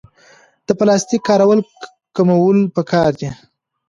[0.67, 1.59] د پلاستیک کارول
[2.15, 3.29] کمول پکار دي